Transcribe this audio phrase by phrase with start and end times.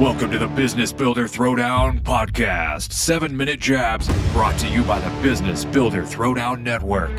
[0.00, 2.92] Welcome to the Business Builder Throwdown Podcast.
[2.92, 7.12] Seven minute jabs brought to you by the Business Builder Throwdown Network.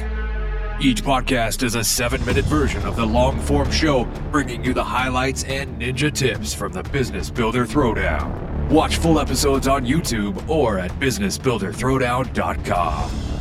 [0.82, 4.84] Each podcast is a seven minute version of the long form show, bringing you the
[4.84, 8.70] highlights and ninja tips from the Business Builder Throwdown.
[8.70, 13.35] Watch full episodes on YouTube or at businessbuilderthrowdown.com.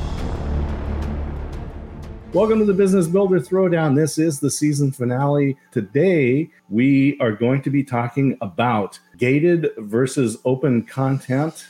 [2.34, 3.94] Welcome to the Business Builder Throwdown.
[3.94, 5.56] This is the season finale.
[5.70, 11.68] Today, we are going to be talking about gated versus open content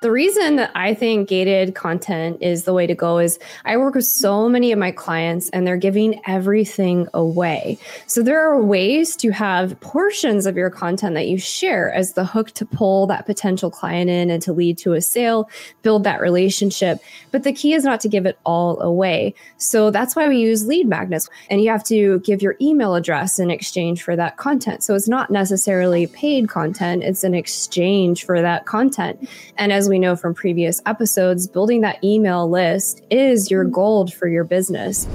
[0.00, 3.96] the reason that I think gated content is the way to go is I work
[3.96, 7.78] with so many of my clients and they're giving everything away.
[8.06, 12.24] So there are ways to have portions of your content that you share as the
[12.24, 15.50] hook to pull that potential client in and to lead to a sale,
[15.82, 17.00] build that relationship.
[17.32, 19.34] But the key is not to give it all away.
[19.56, 21.28] So that's why we use lead magnets.
[21.50, 24.84] And you have to give your email address in exchange for that content.
[24.84, 29.28] So it's not necessarily paid content, it's an exchange for that content.
[29.56, 33.74] And as we know from previous episodes, building that email list is your mm-hmm.
[33.74, 35.08] gold for your business.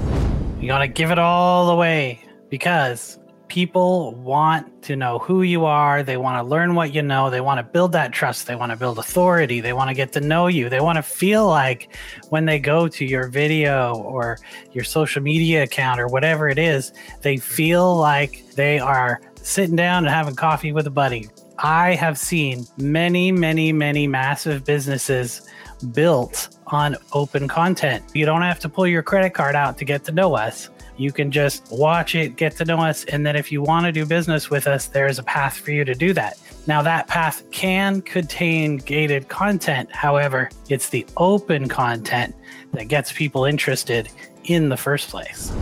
[0.60, 6.02] You got to give it all away because people want to know who you are.
[6.02, 7.30] They want to learn what you know.
[7.30, 8.46] They want to build that trust.
[8.46, 9.60] They want to build authority.
[9.60, 10.68] They want to get to know you.
[10.68, 11.94] They want to feel like
[12.30, 14.38] when they go to your video or
[14.72, 20.04] your social media account or whatever it is, they feel like they are sitting down
[20.04, 21.28] and having coffee with a buddy
[21.58, 25.42] I have seen many, many, many massive businesses
[25.92, 28.04] built on open content.
[28.14, 30.70] You don't have to pull your credit card out to get to know us.
[30.96, 33.92] You can just watch it, get to know us, and then if you want to
[33.92, 36.38] do business with us, there's a path for you to do that.
[36.66, 39.90] Now, that path can contain gated content.
[39.92, 42.34] However, it's the open content
[42.72, 44.08] that gets people interested
[44.44, 45.52] in the first place.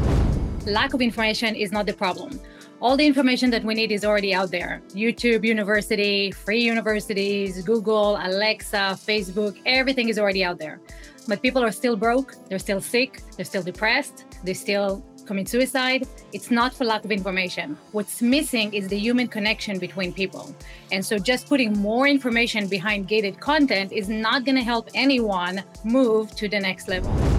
[0.67, 2.39] Lack of information is not the problem
[2.83, 8.19] all the information that we need is already out there YouTube University, free universities, Google,
[8.21, 10.81] Alexa, Facebook, everything is already out there.
[11.29, 16.09] But people are still broke, they're still sick, they're still depressed, they still commit suicide.
[16.33, 17.79] It's not for lack of information.
[17.93, 20.53] What's missing is the human connection between people.
[20.91, 25.63] And so just putting more information behind gated content is not going to help anyone
[25.85, 27.32] move to the next level.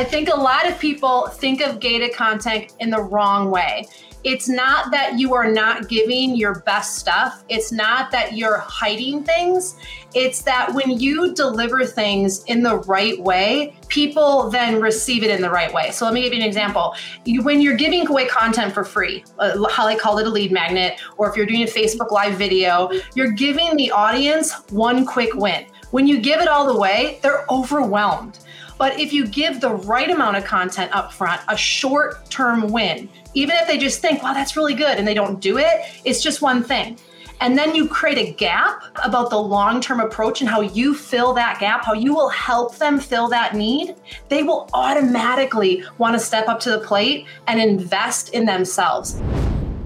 [0.00, 3.86] I think a lot of people think of gated content in the wrong way
[4.22, 7.42] it's not that you are not giving your best stuff.
[7.48, 9.76] It's not that you're hiding things.
[10.14, 15.40] It's that when you deliver things in the right way, people then receive it in
[15.40, 15.90] the right way.
[15.92, 16.94] So let me give you an example.
[17.24, 20.52] You, when you're giving away content for free, uh, how I call it a lead
[20.52, 25.34] magnet, or if you're doing a Facebook Live video, you're giving the audience one quick
[25.34, 25.64] win.
[25.90, 28.38] When you give it all the way, they're overwhelmed.
[28.78, 33.08] But if you give the right amount of content up front, a short term win,
[33.34, 36.22] even if they just think, wow, that's really good, and they don't do it, it's
[36.22, 36.96] just one thing.
[37.40, 41.34] And then you create a gap about the long term approach and how you fill
[41.34, 43.96] that gap, how you will help them fill that need.
[44.28, 49.20] They will automatically want to step up to the plate and invest in themselves.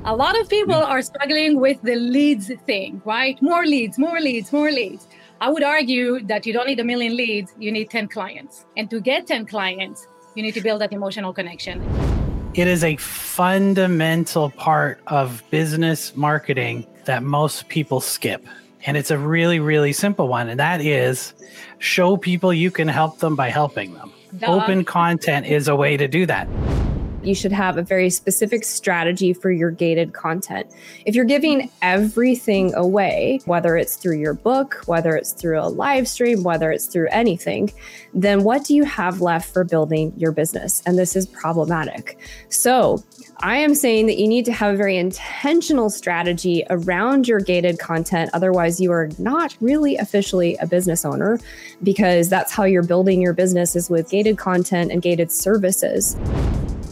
[0.05, 3.41] A lot of people are struggling with the leads thing, right?
[3.41, 5.07] More leads, more leads, more leads.
[5.45, 8.65] I would argue that you don't need a million leads, you need 10 clients.
[8.79, 11.83] And to get 10 clients, you need to build that emotional connection.
[12.55, 18.47] It is a fundamental part of business marketing that most people skip.
[18.87, 20.49] And it's a really, really simple one.
[20.49, 21.35] And that is
[21.79, 24.15] show people you can help them by helping them.
[24.45, 26.49] Open content is a way to do that
[27.27, 30.71] you should have a very specific strategy for your gated content.
[31.07, 36.09] If you're giving everything away, whether it's through your book, whether it's through a live
[36.09, 37.73] stream, whether it's through anything,
[38.13, 40.83] then what do you have left for building your business?
[40.87, 42.19] And this is problematic.
[42.49, 43.03] So,
[43.39, 47.79] I am saying that you need to have a very intentional strategy around your gated
[47.79, 48.31] content.
[48.33, 51.41] Otherwise, you are not really officially a business owner
[51.83, 56.17] because that's how you're building your business is with gated content and gated services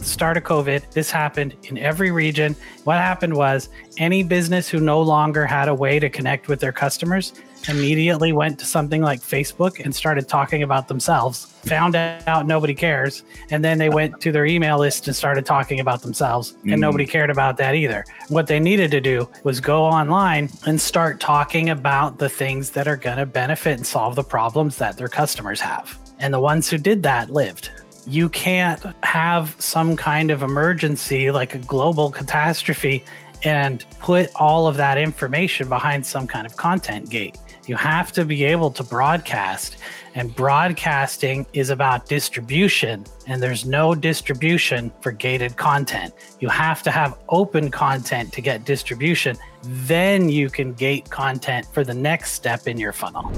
[0.03, 2.55] the start of COVID, this happened in every region.
[2.83, 6.73] What happened was any business who no longer had a way to connect with their
[6.73, 7.33] customers
[7.69, 13.23] immediately went to something like Facebook and started talking about themselves, found out nobody cares,
[13.51, 16.79] and then they went to their email list and started talking about themselves, and mm.
[16.79, 18.03] nobody cared about that either.
[18.27, 22.89] What they needed to do was go online and start talking about the things that
[22.89, 25.97] are going to benefit and solve the problems that their customers have.
[26.19, 27.71] And the ones who did that lived
[28.05, 33.03] you can't have some kind of emergency like a global catastrophe
[33.43, 37.37] and put all of that information behind some kind of content gate.
[37.65, 39.77] You have to be able to broadcast.
[40.15, 46.13] And broadcasting is about distribution, and there's no distribution for gated content.
[46.39, 49.37] You have to have open content to get distribution.
[49.63, 53.31] Then you can gate content for the next step in your funnel.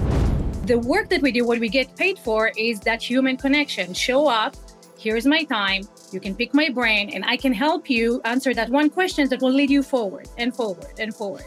[0.66, 3.94] The work that we do, what we get paid for, is that human connection.
[3.94, 4.56] Show up,
[4.98, 8.72] here's my time, you can pick my brain, and I can help you answer that
[8.72, 11.46] one question that will lead you forward and forward and forward.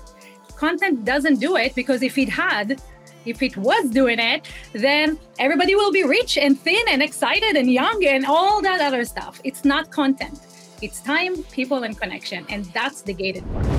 [0.55, 2.81] Content doesn't do it because if it had,
[3.25, 7.73] if it was doing it, then everybody will be rich and thin and excited and
[7.73, 9.41] young and all that other stuff.
[9.43, 10.39] It's not content,
[10.81, 12.47] it's time, people, and connection.
[12.51, 13.78] And that's the gated part.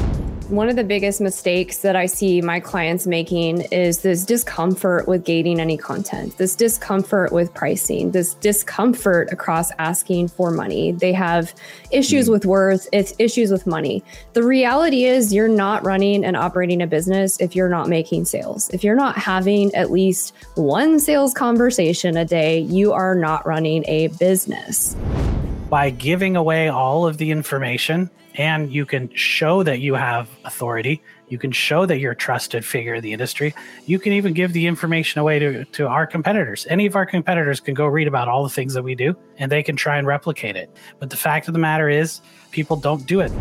[0.49, 5.23] One of the biggest mistakes that I see my clients making is this discomfort with
[5.23, 10.91] gating any content, this discomfort with pricing, this discomfort across asking for money.
[10.91, 11.53] They have
[11.91, 12.31] issues mm.
[12.31, 14.03] with worth, it's issues with money.
[14.33, 18.71] The reality is you're not running and operating a business if you're not making sales.
[18.71, 23.83] If you're not having at least one sales conversation a day, you are not running
[23.87, 24.95] a business.
[25.69, 31.01] By giving away all of the information, and you can show that you have authority.
[31.27, 33.53] You can show that you're a trusted figure in the industry.
[33.85, 36.65] You can even give the information away to, to our competitors.
[36.69, 39.51] Any of our competitors can go read about all the things that we do and
[39.51, 40.75] they can try and replicate it.
[40.99, 42.21] But the fact of the matter is,
[42.51, 43.31] people don't do it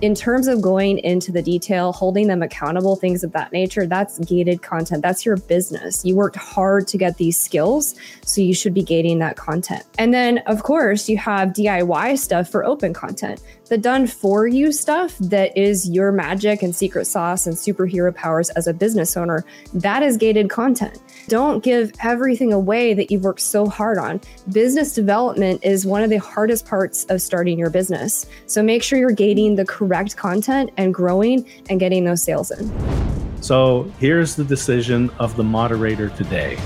[0.00, 4.18] in terms of going into the detail, holding them accountable, things of that nature, that's
[4.20, 5.02] gated content.
[5.02, 6.04] That's your business.
[6.04, 7.94] You worked hard to get these skills,
[8.24, 9.84] so you should be gating that content.
[9.98, 13.42] And then, of course, you have DIY stuff for open content.
[13.70, 18.50] The done for you stuff that is your magic and secret sauce and superhero powers
[18.50, 21.00] as a business owner, that is gated content.
[21.28, 24.20] Don't give everything away that you've worked so hard on.
[24.50, 28.26] Business development is one of the hardest parts of starting your business.
[28.46, 32.72] So make sure you're gating the correct content and growing and getting those sales in.
[33.40, 36.56] So here's the decision of the moderator today.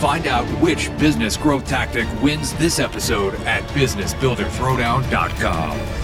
[0.00, 6.01] Find out which business growth tactic wins this episode at businessbuilderthrowdown.com.